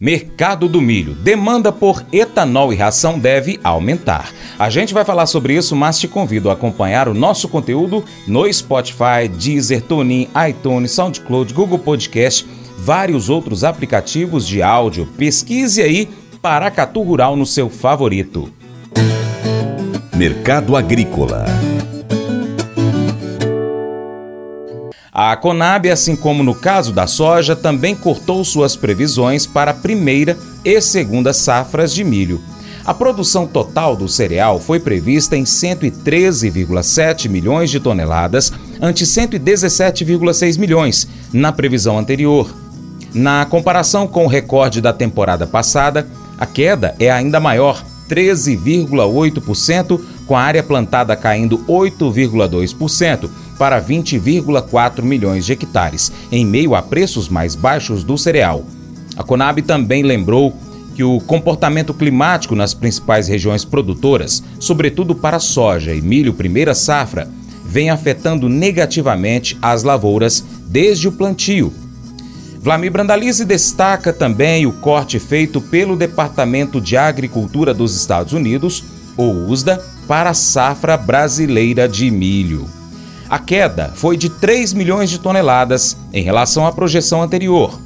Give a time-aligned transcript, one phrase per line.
[0.00, 1.14] Mercado do milho.
[1.14, 4.32] Demanda por etanol e ração deve aumentar.
[4.58, 8.52] A gente vai falar sobre isso, mas te convido a acompanhar o nosso conteúdo no
[8.52, 12.44] Spotify, Deezer, TuneIn, iTunes, SoundCloud, Google Podcast,
[12.76, 15.06] vários outros aplicativos de áudio.
[15.16, 16.08] Pesquise aí
[16.42, 18.52] Paracatu Rural no seu favorito.
[20.12, 21.73] Mercado Agrícola
[25.16, 30.36] A Conab, assim como no caso da soja, também cortou suas previsões para a primeira
[30.64, 32.42] e segunda safras de milho.
[32.84, 41.06] A produção total do cereal foi prevista em 113,7 milhões de toneladas, ante 117,6 milhões
[41.32, 42.52] na previsão anterior.
[43.14, 50.36] Na comparação com o recorde da temporada passada, a queda é ainda maior, 13,8%, com
[50.36, 53.28] a área plantada caindo 8,2%
[53.58, 58.64] para 20,4 milhões de hectares, em meio a preços mais baixos do cereal.
[59.16, 60.54] A Conab também lembrou
[60.94, 67.28] que o comportamento climático nas principais regiões produtoras, sobretudo para soja e milho primeira safra,
[67.64, 71.72] vem afetando negativamente as lavouras desde o plantio.
[72.60, 78.84] Vlamir Brandalize destaca também o corte feito pelo Departamento de Agricultura dos Estados Unidos,
[79.16, 82.68] o USDA, para a safra brasileira de milho.
[83.28, 87.78] A queda foi de 3 milhões de toneladas em relação à projeção anterior.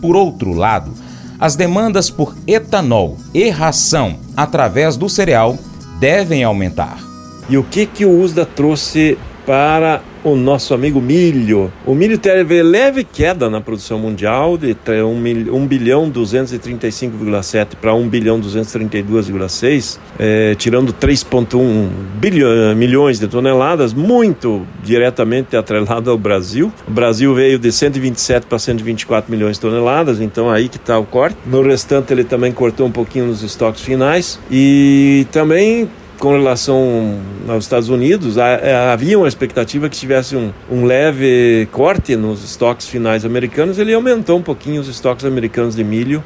[0.00, 0.92] Por outro lado,
[1.40, 5.58] as demandas por etanol e ração através do cereal
[5.98, 6.98] devem aumentar.
[7.48, 11.72] E o que, que o USDA trouxe para o nosso amigo milho.
[11.84, 18.40] O milho teve leve queda na produção mundial de 1 bilhão 235,7 para 1 bilhão
[18.40, 26.72] 232,6, é, tirando 3,1 milhões de toneladas, muito diretamente atrelado ao Brasil.
[26.86, 31.04] O Brasil veio de 127 para 124 milhões de toneladas, então aí que está o
[31.04, 31.36] corte.
[31.46, 35.88] No restante ele também cortou um pouquinho nos estoques finais e também
[36.22, 42.14] com relação aos Estados Unidos, é, havia uma expectativa que tivesse um, um leve corte
[42.14, 43.76] nos estoques finais americanos.
[43.76, 46.22] Ele aumentou um pouquinho os estoques americanos de milho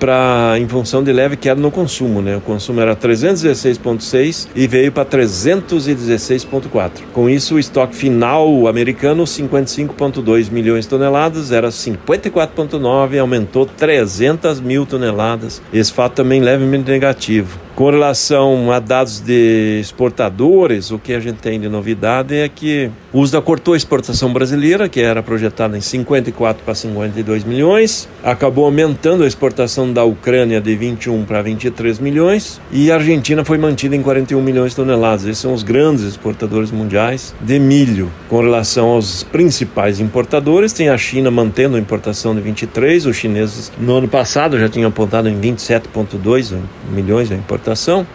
[0.00, 2.20] para em função de leve queda no consumo.
[2.20, 2.36] Né?
[2.36, 6.90] O consumo era 316,6 e veio para 316,4.
[7.12, 14.60] Com isso, o estoque final americano, 55,2 milhões de toneladas, era 54,9 e aumentou 300
[14.60, 15.62] mil toneladas.
[15.72, 17.56] Esse fato também levemente negativo.
[17.82, 22.88] Com relação a dados de exportadores, o que a gente tem de novidade é que
[23.12, 28.64] o USDA cortou a exportação brasileira, que era projetada em 54 para 52 milhões, acabou
[28.64, 33.94] aumentando a exportação da Ucrânia de 21 para 23 milhões e a Argentina foi mantida
[33.94, 35.24] em 41 milhões de toneladas.
[35.24, 38.10] Esses são os grandes exportadores mundiais de milho.
[38.28, 43.72] Com relação aos principais importadores, tem a China mantendo a importação de 23, os chineses
[43.78, 46.54] no ano passado já tinham apontado em 27,2
[46.90, 47.62] milhões a importação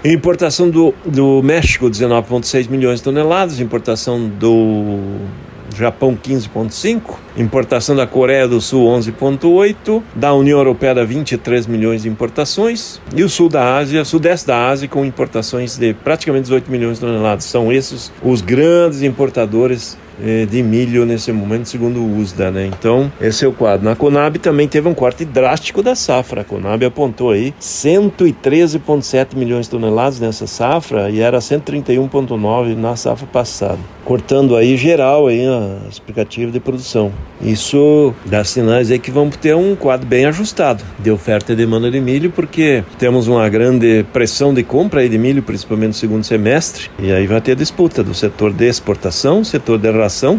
[0.08, 0.70] importação.
[0.70, 3.60] Do, do México, 19,6 milhões de toneladas.
[3.60, 4.87] Importação do
[5.76, 13.00] Japão 15,5, importação da Coreia do Sul 11,8, da União Europeia 23 milhões de importações
[13.16, 17.02] e o sul da Ásia, sudeste da Ásia com importações de praticamente 18 milhões de
[17.02, 17.44] toneladas.
[17.46, 22.66] São esses os grandes importadores eh, de milho nesse momento, segundo o USDA, né?
[22.66, 23.86] Então, esse é o quadro.
[23.86, 26.42] Na Conab também teve um corte drástico da safra.
[26.42, 33.28] A Conab apontou aí 113,7 milhões de toneladas nessa safra e era 131,9 na safra
[33.28, 33.97] passada.
[34.08, 37.12] Cortando aí geral aí a expectativa de produção.
[37.42, 41.92] Isso dá sinais aí que vamos ter um quadro bem ajustado de oferta e demanda
[41.92, 46.24] de milho, porque temos uma grande pressão de compra aí de milho, principalmente no segundo
[46.24, 49.90] semestre, e aí vai ter disputa do setor de exportação, setor de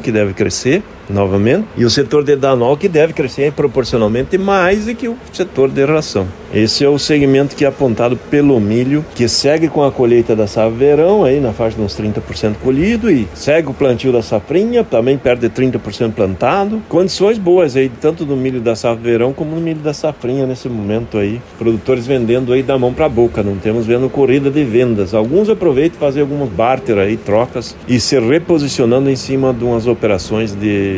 [0.03, 4.95] que deve crescer novamente, e o setor de etanol que deve crescer proporcionalmente mais do
[4.95, 6.27] que o setor de ração.
[6.53, 10.47] Esse é o segmento que é apontado pelo milho, que segue com a colheita da
[10.47, 14.83] safra verão, aí na faixa de uns 30% colhido, e segue o plantio da safrinha,
[14.83, 16.83] também perde 30% plantado.
[16.89, 20.69] Condições boas aí, tanto do milho da safra verão como no milho da safrinha nesse
[20.69, 21.41] momento aí.
[21.59, 25.13] Produtores vendendo aí da mão para a boca, não temos vendo corrida de vendas.
[25.13, 30.55] Alguns aproveitam fazer alguns barter aí, trocas, e se reposicionando em cima de umas operações
[30.55, 30.98] de,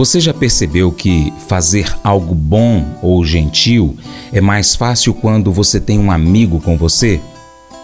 [0.00, 3.94] Você já percebeu que fazer algo bom ou gentil
[4.32, 7.20] é mais fácil quando você tem um amigo com você?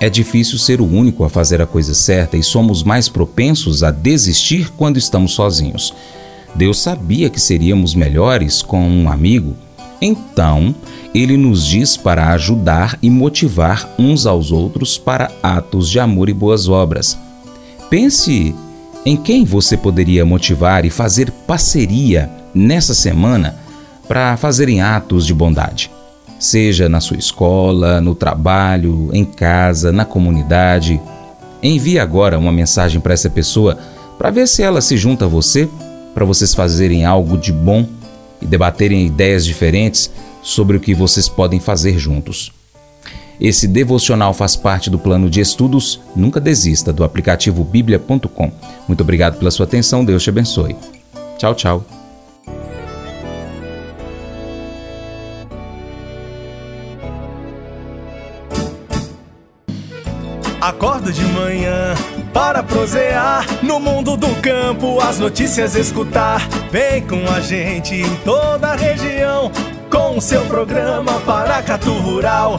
[0.01, 3.91] É difícil ser o único a fazer a coisa certa e somos mais propensos a
[3.91, 5.93] desistir quando estamos sozinhos.
[6.55, 9.55] Deus sabia que seríamos melhores com um amigo,
[10.01, 10.75] então
[11.15, 16.33] ele nos diz para ajudar e motivar uns aos outros para atos de amor e
[16.33, 17.19] boas obras.
[17.91, 18.55] Pense
[19.07, 23.57] em quem você poderia motivar e fazer parceria nessa semana
[24.09, 25.93] para fazerem atos de bondade?
[26.41, 31.01] Seja na sua escola, no trabalho, em casa, na comunidade.
[31.63, 33.79] Envie agora uma mensagem para essa pessoa
[34.19, 35.69] para ver se ela se junta a você
[36.13, 37.87] para vocês fazerem algo de bom
[38.43, 40.11] e debaterem ideias diferentes
[40.43, 42.56] sobre o que vocês podem fazer juntos.
[43.41, 48.51] Esse devocional faz parte do plano de estudos Nunca Desista do aplicativo bíblia.com.
[48.89, 50.77] Muito obrigado pela sua atenção, Deus te abençoe.
[51.39, 51.85] Tchau, tchau.
[60.61, 61.95] Acordo de manhã
[62.33, 66.41] para prosear no mundo do campo, as notícias escutar.
[66.73, 69.53] Vem com a gente em toda a região
[69.89, 72.59] com o seu programa Paracatu Rural.